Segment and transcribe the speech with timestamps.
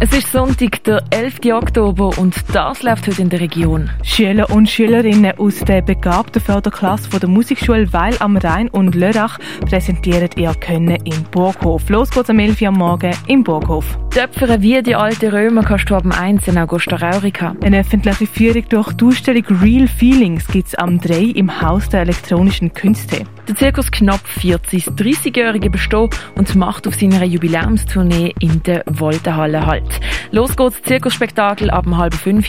[0.00, 1.52] Es ist Sonntag, der 11.
[1.52, 3.90] Oktober und das läuft heute in der Region.
[4.02, 9.38] Schüler und Schülerinnen aus der begabten Förderklasse von der Musikschule Weil am Rhein und Lörrach
[9.60, 11.88] präsentieren ihr Können im Burghof.
[11.88, 12.62] Los geht's am 11.
[12.62, 13.96] Uhr am Morgen im Burghof.
[14.10, 16.48] Töpfern wie die alten Römer kannst du ab dem 1.
[16.48, 17.54] in Augusta Raurica.
[17.62, 22.72] Eine öffentliche Führung durch die Ausstellung Real Feelings gibt's am 3 im Haus der elektronischen
[22.72, 23.24] Künste.
[23.46, 29.66] Der Zirkus Knapp feiert sein 30-jährige Bestehen und macht auf seiner Jubiläumstournee in der Woltenhalle
[29.66, 29.83] Halt.
[30.30, 32.46] Los geht's, Zirkusspektakel ab halb fünf.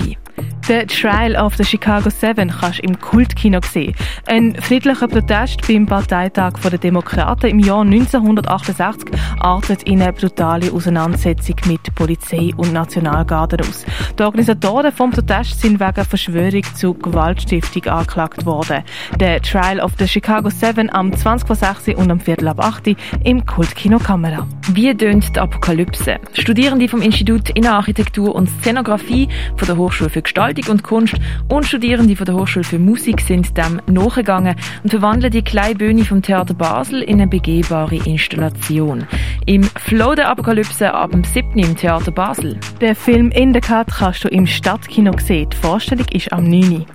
[0.68, 3.94] The Trial of the Chicago Seven kannst du im Kultkino sehen.
[4.26, 11.56] Ein friedlicher Protest beim Parteitag der Demokraten im Jahr 1968 artet in eine brutale Auseinandersetzung
[11.68, 13.86] mit Polizei und Nationalgarde aus.
[14.18, 18.84] Die Organisatoren vom Protest sind wegen Verschwörung zu Gewaltstiftung angeklagt worden.
[19.20, 24.00] The Trial of the Chicago Seven am 20.06 und am Viertel ab 8 im Kultkino
[24.00, 24.48] Kamera.
[24.72, 26.18] Wie tönt die Apokalypse?
[26.34, 31.16] Studierende vom Institut Innenarchitektur und Szenografie von der Hochschule für Gestaltung und Kunst
[31.50, 36.06] und Studierende von der Hochschule für Musik sind dem nachgegangen und verwandeln die kleine Bühne
[36.06, 39.06] vom Theater Basel in eine begehbare Installation.
[39.46, 41.58] Im Flow der Apokalypse ab dem 7.
[41.60, 42.58] im Theater Basel.
[42.82, 45.50] Den Film In the Cut kannst du im Stadtkino sehen.
[45.52, 46.86] Die Vorstellung ist am 9.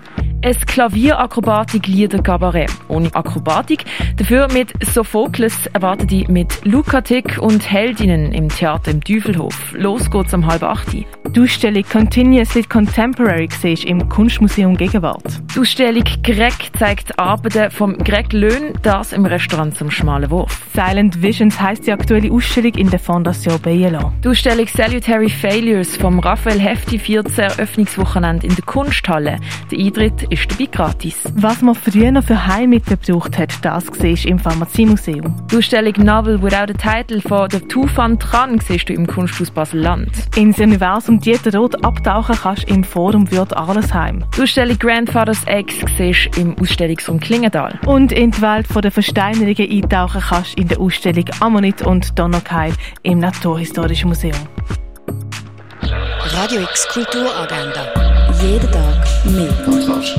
[0.43, 2.71] Ein Klavierakrobatik-Lieder-Kabarett.
[2.89, 3.85] Ohne Akrobatik.
[4.17, 9.75] Dafür mit Sophokles erwartet die mit Lukatik und Heldinnen im Theater im Teufelhof.
[9.77, 10.89] Los geht's um halb acht.
[11.37, 15.23] Die Ausstellung Continuously Contemporary siehst im Kunstmuseum Gegenwart.
[15.55, 20.61] Die Ausstellung Greg zeigt Arbeiten vom Greg Löhn, das im Restaurant zum Schmalen Wurf.
[20.75, 24.13] Silent Visions heisst die aktuelle Ausstellung in der Fondation Bielo.
[24.25, 29.39] Die Ausstellung Salutary Failures vom Raphael Hefti feiert das Eröffnungswochenende in der Kunsthalle.
[29.71, 31.23] Der Eintritt ist dabei gratis.
[31.37, 35.47] Was man früher noch für Heilmittel gebraucht hat, das siehst im Pharmaziemuseum.
[35.53, 40.11] Die Ausstellung Novel Without a Title von der Tufan Tran siehst du im Kunsthaus Basel-Land.
[40.35, 44.25] Ins Universum Dieter Roth abtauchen kannst im Forum Würth Arlesheim.
[44.37, 47.79] Die Ausstellung Grandfather's Eggs siehst im Ausstellungsraum Klingendal.
[47.85, 52.73] Und in die Welt der Versteinerungen eintauchen kannst in der Ausstellung Ammonit und Donnerkeil
[53.03, 54.39] im Naturhistorischen Museum.
[56.33, 57.85] Radio X Kulturagenda.
[58.41, 59.53] Jeden Tag mehr.
[59.65, 60.19] Kontrast.